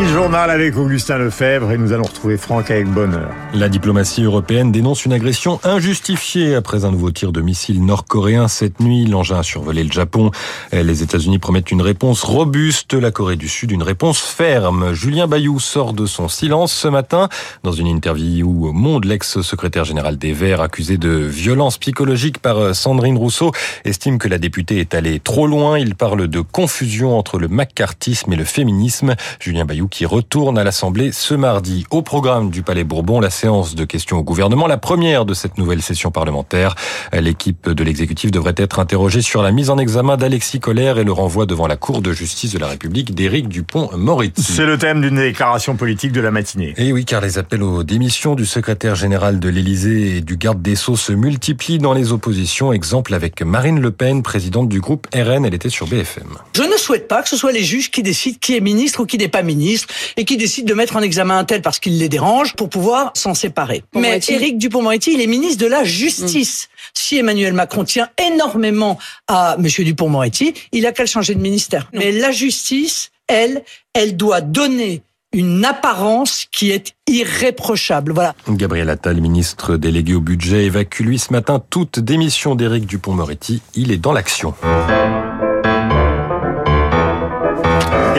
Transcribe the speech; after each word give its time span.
Le 0.00 0.06
journal 0.06 0.48
avec 0.48 0.78
Augustin 0.78 1.18
Lefebvre 1.18 1.72
et 1.72 1.76
nous 1.76 1.92
allons 1.92 2.04
retrouver 2.04 2.38
Franck 2.38 2.70
avec 2.70 2.86
bonheur. 2.86 3.28
La 3.52 3.68
diplomatie 3.68 4.22
européenne 4.22 4.72
dénonce 4.72 5.04
une 5.04 5.12
agression 5.12 5.60
injustifiée 5.62 6.54
après 6.54 6.86
un 6.86 6.90
nouveau 6.90 7.10
tir 7.10 7.32
de 7.32 7.42
missile 7.42 7.84
nord-coréen 7.84 8.48
cette 8.48 8.80
nuit. 8.80 9.04
L'engin 9.04 9.40
a 9.40 9.42
survolé 9.42 9.84
le 9.84 9.92
Japon. 9.92 10.30
Les 10.72 11.02
États-Unis 11.02 11.38
promettent 11.38 11.70
une 11.70 11.82
réponse 11.82 12.22
robuste, 12.22 12.94
la 12.94 13.10
Corée 13.10 13.36
du 13.36 13.46
Sud 13.46 13.72
une 13.72 13.82
réponse 13.82 14.20
ferme. 14.20 14.94
Julien 14.94 15.26
Bayou 15.26 15.60
sort 15.60 15.92
de 15.92 16.06
son 16.06 16.28
silence 16.28 16.72
ce 16.72 16.88
matin 16.88 17.28
dans 17.62 17.72
une 17.72 17.86
interview 17.86 18.68
au 18.68 18.72
Monde. 18.72 19.04
L'ex-secrétaire 19.04 19.84
général 19.84 20.16
des 20.16 20.32
Verts, 20.32 20.62
accusé 20.62 20.96
de 20.96 21.10
violence 21.10 21.76
psychologique 21.76 22.38
par 22.38 22.74
Sandrine 22.74 23.18
Rousseau, 23.18 23.52
estime 23.84 24.16
que 24.16 24.28
la 24.28 24.38
députée 24.38 24.78
est 24.78 24.94
allée 24.94 25.20
trop 25.20 25.46
loin. 25.46 25.78
Il 25.78 25.94
parle 25.94 26.26
de 26.26 26.40
confusion 26.40 27.18
entre 27.18 27.38
le 27.38 27.48
macartisme 27.48 28.32
et 28.32 28.36
le 28.36 28.44
féminisme. 28.44 29.14
Julien 29.40 29.66
Bayou 29.66 29.89
qui 29.90 30.06
retourne 30.06 30.56
à 30.56 30.64
l'Assemblée 30.64 31.12
ce 31.12 31.34
mardi. 31.34 31.84
Au 31.90 32.02
programme 32.02 32.50
du 32.50 32.62
Palais 32.62 32.84
Bourbon, 32.84 33.20
la 33.20 33.30
séance 33.30 33.74
de 33.74 33.84
questions 33.84 34.18
au 34.18 34.22
gouvernement, 34.22 34.66
la 34.66 34.78
première 34.78 35.24
de 35.24 35.34
cette 35.34 35.58
nouvelle 35.58 35.82
session 35.82 36.10
parlementaire. 36.10 36.74
L'équipe 37.12 37.68
de 37.68 37.84
l'exécutif 37.84 38.30
devrait 38.30 38.54
être 38.56 38.78
interrogée 38.78 39.20
sur 39.20 39.42
la 39.42 39.52
mise 39.52 39.68
en 39.68 39.78
examen 39.78 40.16
d'Alexis 40.16 40.60
Collère 40.60 40.98
et 40.98 41.04
le 41.04 41.12
renvoi 41.12 41.46
devant 41.46 41.66
la 41.66 41.76
Cour 41.76 42.00
de 42.00 42.12
justice 42.12 42.52
de 42.52 42.58
la 42.58 42.68
République 42.68 43.14
d'Éric 43.14 43.48
Dupont-Moretti. 43.48 44.42
C'est 44.42 44.66
le 44.66 44.78
thème 44.78 45.00
d'une 45.00 45.16
déclaration 45.16 45.76
politique 45.76 46.12
de 46.12 46.20
la 46.20 46.30
matinée. 46.30 46.74
Et 46.76 46.92
oui, 46.92 47.04
car 47.04 47.20
les 47.20 47.38
appels 47.38 47.62
aux 47.62 47.82
démissions 47.82 48.34
du 48.34 48.46
secrétaire 48.46 48.94
général 48.94 49.40
de 49.40 49.48
l'Élysée 49.48 50.16
et 50.16 50.20
du 50.20 50.36
garde 50.36 50.62
des 50.62 50.76
Sceaux 50.76 50.96
se 50.96 51.12
multiplient 51.12 51.78
dans 51.78 51.92
les 51.92 52.12
oppositions. 52.12 52.72
Exemple 52.72 53.12
avec 53.14 53.42
Marine 53.42 53.80
Le 53.80 53.90
Pen, 53.90 54.22
présidente 54.22 54.68
du 54.68 54.80
groupe 54.80 55.06
RN, 55.14 55.44
elle 55.44 55.54
était 55.54 55.68
sur 55.68 55.86
BFM. 55.86 56.28
Je 56.54 56.62
ne 56.62 56.76
souhaite 56.76 57.08
pas 57.08 57.22
que 57.22 57.28
ce 57.28 57.36
soit 57.36 57.52
les 57.52 57.64
juges 57.64 57.90
qui 57.90 58.02
décident 58.02 58.38
qui 58.40 58.56
est 58.56 58.60
ministre 58.60 59.00
ou 59.00 59.06
qui 59.06 59.18
n'est 59.18 59.28
pas 59.28 59.42
ministre 59.42 59.79
et 60.16 60.24
qui 60.24 60.36
décide 60.36 60.66
de 60.66 60.74
mettre 60.74 60.96
en 60.96 61.02
examen 61.02 61.38
un 61.38 61.44
tel 61.44 61.62
parce 61.62 61.78
qu'il 61.78 61.98
les 61.98 62.08
dérange 62.08 62.54
pour 62.56 62.68
pouvoir 62.68 63.12
s'en 63.14 63.34
séparer. 63.34 63.82
Mais 63.94 64.20
Éric 64.28 64.58
Dupont-Moretti, 64.58 65.12
il 65.14 65.20
est 65.20 65.26
ministre 65.26 65.62
de 65.62 65.66
la 65.66 65.84
Justice. 65.84 66.68
Si 66.94 67.18
Emmanuel 67.18 67.52
Macron 67.52 67.84
tient 67.84 68.08
énormément 68.18 68.98
à 69.28 69.56
Monsieur 69.58 69.84
Dupont-Moretti, 69.84 70.54
il 70.72 70.86
a 70.86 70.92
qu'à 70.92 71.02
le 71.02 71.08
changer 71.08 71.34
de 71.34 71.40
ministère. 71.40 71.88
Mais 71.92 72.12
la 72.12 72.30
justice, 72.30 73.10
elle, 73.26 73.62
elle 73.94 74.16
doit 74.16 74.40
donner 74.40 75.02
une 75.32 75.64
apparence 75.64 76.46
qui 76.50 76.70
est 76.70 76.94
irréprochable. 77.08 78.12
Voilà. 78.12 78.34
Gabriel 78.48 78.90
Attal, 78.90 79.20
ministre 79.20 79.76
délégué 79.76 80.14
au 80.14 80.20
budget, 80.20 80.64
évacue 80.64 81.02
lui 81.02 81.18
ce 81.18 81.32
matin 81.32 81.62
toute 81.70 82.00
démission 82.00 82.54
d'Éric 82.54 82.86
Dupont-Moretti. 82.86 83.62
Il 83.74 83.92
est 83.92 83.98
dans 83.98 84.12
l'action. 84.12 84.54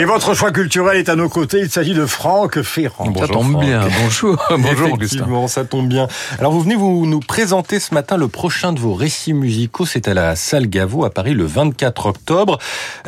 Et 0.00 0.06
votre 0.06 0.32
choix 0.32 0.50
culturel 0.50 0.96
est 0.96 1.10
à 1.10 1.14
nos 1.14 1.28
côtés. 1.28 1.58
Il 1.60 1.68
s'agit 1.68 1.92
de 1.92 2.06
Franck 2.06 2.62
Ferrand. 2.62 3.04
Bonjour, 3.04 3.26
ça 3.26 3.28
tombe 3.34 3.60
bien. 3.60 3.86
Bonjour. 4.02 4.42
Bonjour, 4.50 4.96
Effectivement, 4.96 5.46
ça 5.46 5.66
tombe 5.66 5.88
bien. 5.88 6.08
Alors, 6.38 6.52
vous 6.52 6.62
venez 6.62 6.74
vous 6.74 7.04
nous 7.04 7.20
présenter 7.20 7.78
ce 7.78 7.92
matin 7.92 8.16
le 8.16 8.26
prochain 8.26 8.72
de 8.72 8.80
vos 8.80 8.94
récits 8.94 9.34
musicaux. 9.34 9.84
C'est 9.84 10.08
à 10.08 10.14
la 10.14 10.36
Salle 10.36 10.68
Gaveau 10.68 11.04
à 11.04 11.10
Paris 11.10 11.34
le 11.34 11.44
24 11.44 12.06
octobre. 12.06 12.56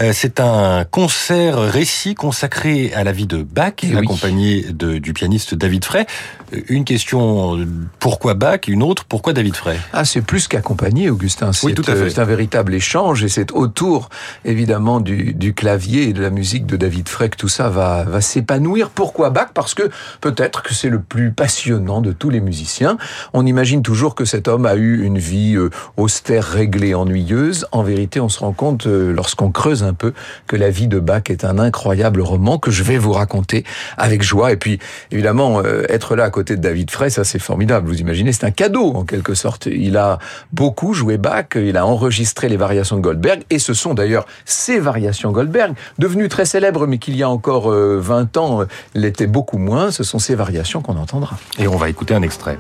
Euh, 0.01 0.13
c'est 0.13 0.39
un 0.39 0.85
concert 0.85 1.61
récit 1.61 2.15
consacré 2.15 2.93
à 2.95 3.05
la 3.05 3.13
vie 3.13 3.27
de 3.27 3.43
Bach, 3.43 3.73
Et 3.85 3.97
accompagné 3.97 4.65
oui. 4.67 4.75
de, 4.75 4.99
du 4.99 5.15
pianiste 5.15 5.55
David 5.55 5.87
Frey. 5.87 6.05
Euh, 6.53 6.61
une 6.69 6.85
question, 6.85 7.59
pourquoi 8.01 8.35
Bach? 8.35 8.69
Une 8.69 8.83
autre, 8.83 9.07
pourquoi 9.07 9.33
David 9.33 9.57
Frey? 9.57 9.79
Ah, 9.95 10.05
c'est 10.05 10.21
plus 10.21 10.47
qu'accompagné, 10.47 11.09
Augustin. 11.09 11.53
Oui, 11.63 11.73
tout 11.73 11.91
à 11.91 11.97
fait. 11.97 12.11
C'est 12.11 12.21
un 12.21 12.25
véritable 12.25 12.75
échange 12.75 13.25
et 13.25 13.31
c'est 13.31 13.51
autour, 13.53 14.11
évidemment, 14.45 15.01
du, 15.01 15.33
du 15.33 15.55
clavier 15.55 16.11
et 16.11 16.13
de 16.13 16.21
la 16.21 16.29
musique 16.29 16.67
de 16.67 16.82
David 16.83 17.09
que 17.09 17.37
tout 17.37 17.49
ça 17.49 17.69
va, 17.69 18.03
va 18.03 18.21
s'épanouir. 18.21 18.91
Pourquoi 18.91 19.31
Bach? 19.31 19.51
Parce 19.55 19.73
que 19.73 19.85
peut-être 20.21 20.63
que 20.63 20.75
c'est 20.75 20.89
le 20.89 20.99
plus 20.99 21.31
passionnant 21.31 22.01
de 22.01 22.11
tous 22.11 22.29
les 22.29 22.41
musiciens. 22.41 22.97
On 23.33 23.47
imagine 23.47 23.83
toujours 23.83 24.17
que 24.17 24.25
cet 24.25 24.49
homme 24.49 24.67
a 24.67 24.75
eu 24.75 25.05
une 25.05 25.19
vie 25.19 25.55
euh, 25.55 25.71
austère, 25.97 26.45
réglée, 26.45 26.95
ennuyeuse. 26.95 27.67
En 27.71 27.85
vérité, 27.85 28.19
on 28.19 28.29
se 28.29 28.41
rend 28.41 28.53
compte, 28.53 28.89
euh, 28.89 29.13
lorsqu'on 29.13 29.53
creuse 29.53 29.85
un 29.85 29.95
peu, 29.95 30.13
que 30.49 30.57
la 30.57 30.71
vie 30.71 30.89
de 30.89 30.99
Bach 30.99 31.23
est 31.29 31.45
un 31.45 31.61
incroyable 31.61 32.21
roman 32.21 32.59
que 32.59 32.73
je 32.73 32.83
vais 32.83 32.99
vous 32.99 33.13
raconter 33.13 33.65
avec 33.97 34.23
joie. 34.23 34.51
Et 34.51 34.57
puis, 34.57 34.81
évidemment, 35.13 35.63
euh, 35.65 35.85
être 35.89 36.17
là 36.17 36.25
à 36.25 36.31
côté 36.31 36.57
de 36.57 36.63
David 36.63 36.91
Frey, 36.91 37.11
ça 37.11 37.23
c'est 37.23 37.39
formidable. 37.39 37.87
Vous 37.87 38.01
imaginez, 38.01 38.33
c'est 38.33 38.45
un 38.45 38.51
cadeau 38.51 38.93
en 38.95 39.05
quelque 39.05 39.35
sorte. 39.35 39.67
Il 39.67 39.97
a 39.97 40.19
beaucoup 40.53 40.95
joué 40.95 41.17
Bach, 41.17 41.55
il 41.55 41.77
a 41.77 41.87
enregistré 41.87 42.49
les 42.49 42.57
variations 42.57 42.97
de 42.97 43.03
Goldberg, 43.03 43.43
et 43.51 43.61
ce 43.61 43.73
sont 43.73 43.95
d'ailleurs 43.95 44.27
ces 44.45 44.81
variations 44.81 45.31
Goldberg, 45.31 45.75
devenues 45.99 46.29
très 46.29 46.45
célèbres 46.45 46.72
mais 46.87 46.99
qu'il 46.99 47.17
y 47.17 47.23
a 47.23 47.29
encore 47.29 47.71
20 47.71 48.37
ans 48.37 48.65
l'était 48.95 49.27
beaucoup 49.27 49.59
moins, 49.59 49.91
ce 49.91 50.05
sont 50.05 50.19
ces 50.19 50.35
variations 50.35 50.83
qu'on 50.83 50.97
entendra. 50.97 51.37
Et 51.59 51.69
on 51.69 51.77
va 51.77 51.89
écouter 51.89 52.15
un 52.15 52.23
extrait. 52.23 52.59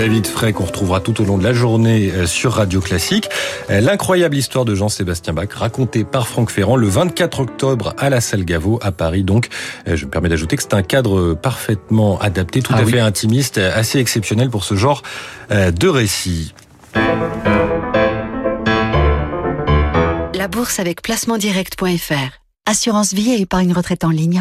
David 0.00 0.26
Frey 0.26 0.54
qu'on 0.54 0.64
retrouvera 0.64 1.00
tout 1.00 1.20
au 1.20 1.26
long 1.26 1.36
de 1.36 1.44
la 1.44 1.52
journée 1.52 2.10
sur 2.24 2.54
Radio 2.54 2.80
Classique. 2.80 3.28
L'incroyable 3.68 4.34
histoire 4.34 4.64
de 4.64 4.74
Jean-Sébastien 4.74 5.34
Bach 5.34 5.52
racontée 5.52 6.04
par 6.04 6.26
Franck 6.26 6.48
Ferrand 6.48 6.76
le 6.76 6.88
24 6.88 7.40
octobre 7.40 7.92
à 7.98 8.08
la 8.08 8.22
Salle 8.22 8.46
Gaveau 8.46 8.78
à 8.80 8.92
Paris. 8.92 9.24
Donc, 9.24 9.48
je 9.86 10.06
me 10.06 10.10
permets 10.10 10.30
d'ajouter 10.30 10.56
que 10.56 10.62
c'est 10.62 10.72
un 10.72 10.82
cadre 10.82 11.34
parfaitement 11.34 12.18
adapté, 12.18 12.62
tout 12.62 12.72
ah 12.74 12.78
à 12.78 12.82
oui. 12.84 12.92
fait 12.92 13.00
intimiste, 13.00 13.58
assez 13.58 13.98
exceptionnel 13.98 14.48
pour 14.48 14.64
ce 14.64 14.74
genre 14.74 15.02
de 15.50 15.88
récit. 15.88 16.54
La 20.34 20.48
bourse 20.48 20.80
avec 20.80 21.02
placementdirect.fr 21.02 22.39
Assurance 22.66 23.14
vie 23.14 23.32
et 23.32 23.40
épargne 23.40 23.72
retraite 23.72 24.04
en 24.04 24.10
ligne. 24.10 24.40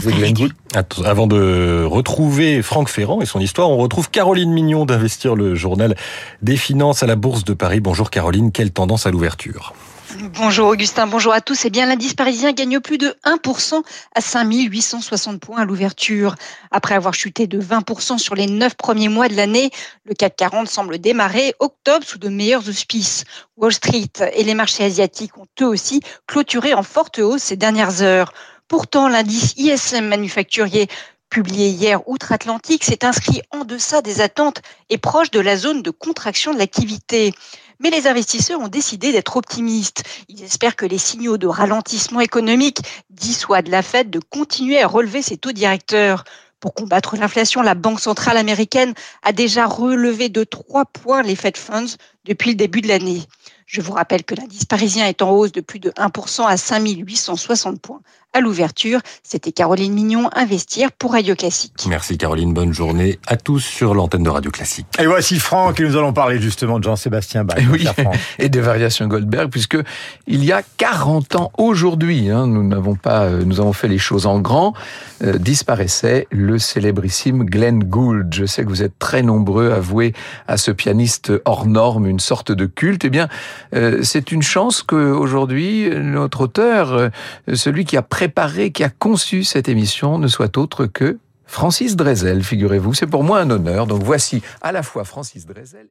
Avant 1.06 1.26
de 1.26 1.84
retrouver 1.84 2.62
Franck 2.62 2.90
Ferrand 2.90 3.22
et 3.22 3.26
son 3.26 3.40
histoire, 3.40 3.70
on 3.70 3.78
retrouve 3.78 4.12
Caroline 4.12 4.52
Mignon 4.52 4.86
d'Investir 4.86 5.36
le 5.36 5.56
journal 5.56 5.96
des 6.42 6.58
finances 6.58 7.02
à 7.02 7.08
la 7.08 7.16
Bourse 7.16 7.44
de 7.44 7.54
Paris. 7.54 7.80
Bonjour 7.80 8.12
Caroline, 8.12 8.52
quelle 8.52 8.72
tendance 8.72 9.08
à 9.08 9.12
l'ouverture? 9.12 9.74
Bonjour 10.18 10.70
Augustin, 10.70 11.06
bonjour 11.06 11.34
à 11.34 11.42
tous. 11.42 11.66
Eh 11.66 11.70
bien, 11.70 11.86
l'indice 11.86 12.16
parisien 12.16 12.52
gagne 12.52 12.80
plus 12.80 12.98
de 12.98 13.16
1% 13.26 13.84
à 14.16 14.22
5860 14.22 15.40
points 15.40 15.60
à 15.60 15.66
l'ouverture. 15.66 16.36
Après 16.72 16.96
avoir 16.96 17.14
chuté 17.14 17.46
de 17.46 17.62
20% 17.62 18.18
sur 18.18 18.34
les 18.34 18.48
9 18.48 18.76
premiers 18.76 19.08
mois 19.08 19.28
de 19.28 19.36
l'année, 19.36 19.70
le 20.06 20.16
CAC 20.16 20.36
40 20.36 20.68
semble 20.68 20.98
démarrer 20.98 21.54
octobre 21.60 22.04
sous 22.06 22.18
de 22.18 22.28
meilleurs 22.28 22.68
auspices. 22.68 23.24
Wall 23.56 23.72
Street 23.72 24.10
et 24.34 24.44
les 24.44 24.56
marchés 24.56 24.84
asiatiques 24.84 25.38
ont 25.38 25.46
eux 25.62 25.68
aussi 25.68 26.02
clôturé 26.26 26.74
en 26.74 26.84
forte 26.84 27.20
hausse 27.20 27.44
ces 27.44 27.56
dernières 27.56 28.02
heures. 28.02 28.34
Pourtant, 28.68 29.10
l'indice 29.10 29.54
ISM 29.58 30.08
manufacturier 30.08 30.88
publié 31.30 31.70
hier 31.70 32.08
outre-Atlantique 32.08 32.84
s'est 32.84 33.06
inscrit 33.06 33.42
en 33.52 33.64
deçà 33.64 34.02
des 34.02 34.22
attentes 34.22 34.62
et 34.90 34.98
proche 34.98 35.32
de 35.32 35.40
la 35.40 35.58
zone 35.58 35.82
de 35.82 35.92
contraction 35.92 36.54
de 36.54 36.60
l'activité. 36.60 37.34
Mais 37.80 37.90
les 37.90 38.08
investisseurs 38.08 38.60
ont 38.60 38.68
décidé 38.68 39.12
d'être 39.12 39.38
optimistes. 39.38 40.04
Ils 40.28 40.44
espèrent 40.44 40.76
que 40.76 40.86
les 40.86 40.98
signaux 40.98 41.38
de 41.38 41.48
ralentissement 41.48 42.20
économique 42.20 42.80
dissuadent 43.10 43.70
la 43.70 43.82
Fed 43.82 44.10
de 44.10 44.20
continuer 44.20 44.82
à 44.82 44.88
relever 44.88 45.22
ses 45.22 45.38
taux 45.38 45.54
directeurs. 45.54 46.26
Pour 46.60 46.74
combattre 46.74 47.16
l'inflation, 47.16 47.62
la 47.62 47.76
Banque 47.76 48.02
centrale 48.02 48.36
américaine 48.36 48.94
a 49.24 49.32
déjà 49.32 49.66
relevé 49.66 50.28
de 50.28 50.44
3 50.44 50.86
points 50.86 51.22
les 51.24 51.38
Fed 51.38 51.56
Funds 51.56 51.96
depuis 52.30 52.52
le 52.52 52.56
début 52.56 52.82
de 52.82 52.88
l'année. 52.88 53.24
Je 53.66 53.82
vous 53.82 53.94
rappelle 53.94 54.24
que 54.24 54.34
l'indice 54.34 54.66
parisien 54.66 55.06
est 55.08 55.22
en 55.22 55.32
hausse 55.32 55.52
de 55.52 55.62
plus 55.62 55.80
de 55.80 55.92
1% 55.92 56.46
à 56.48 56.58
5860 56.58 57.82
points. 57.82 58.02
À 58.32 58.42
l'ouverture, 58.42 59.00
c'était 59.24 59.52
Caroline 59.52 59.92
Mignon, 59.92 60.30
Investir 60.36 60.92
pour 60.92 61.14
Radio 61.14 61.34
Classique. 61.34 61.88
Merci 61.88 62.16
Caroline, 62.16 62.54
bonne 62.54 62.74
journée 62.74 63.18
à 63.26 63.38
tous 63.38 63.60
sur 63.60 63.96
l'antenne 63.96 64.22
de 64.22 64.30
Radio 64.30 64.52
Classique. 64.52 64.86
Et 65.00 65.08
voici 65.08 65.40
Franck 65.40 65.80
et 65.80 65.84
nous 65.84 65.98
allons 65.98 66.14
parler 66.14 66.40
justement 66.40 66.78
de 66.78 66.84
Jean-Sébastien 66.84 67.44
Bach. 67.44 67.58
Et, 67.58 67.66
oui, 67.66 67.88
et 68.38 68.50
des 68.50 68.62
variations 68.62 69.08
Goldberg, 69.08 69.50
puisque 69.50 69.80
il 70.28 70.46
y 70.46 70.52
a 70.52 70.62
40 70.78 71.38
ans 71.38 71.52
aujourd'hui, 71.58 72.30
hein, 72.30 72.46
nous 72.46 72.64
n'avons 72.64 72.94
pas, 72.94 73.32
nous 73.32 73.60
avons 73.62 73.74
fait 73.74 73.88
les 73.88 73.98
choses 73.98 74.28
en 74.28 74.40
grand, 74.40 74.76
euh, 75.24 75.40
disparaissait 75.40 76.28
le 76.30 76.60
célébrissime 76.60 77.46
Glenn 77.46 77.84
Gould. 77.84 78.32
Je 78.32 78.46
sais 78.46 78.64
que 78.64 78.70
vous 78.70 78.84
êtes 78.84 79.00
très 79.00 79.24
nombreux 79.24 79.72
à 79.72 79.80
vouer 79.80 80.14
à 80.48 80.58
ce 80.58 80.70
pianiste 80.70 81.32
hors 81.46 81.66
norme 81.66 82.06
une 82.20 82.22
sorte 82.22 82.52
de 82.52 82.66
culte. 82.66 83.06
Eh 83.06 83.10
bien, 83.10 83.30
euh, 83.74 84.04
c'est 84.04 84.34
une 84.34 84.42
chance 84.42 84.84
qu'aujourd'hui, 84.84 85.90
notre 85.96 86.42
auteur, 86.42 86.92
euh, 86.92 87.10
celui 87.54 87.86
qui 87.86 87.96
a 87.96 88.02
préparé, 88.02 88.72
qui 88.72 88.84
a 88.84 88.90
conçu 88.90 89.46
cette 89.46 89.70
émission, 89.70 90.20
ne 90.20 90.28
soit 90.28 90.58
autre 90.58 90.86
que 90.86 91.18
Francis 91.46 91.96
Drezel, 91.96 92.44
figurez-vous. 92.44 92.94
C'est 92.94 93.08
pour 93.08 93.24
moi 93.24 93.40
un 93.40 93.50
honneur. 93.50 93.88
Donc 93.88 94.04
voici 94.04 94.42
à 94.62 94.74
la 94.74 94.84
fois 94.84 95.06
Francis 95.06 95.46
Drezel 95.48 95.88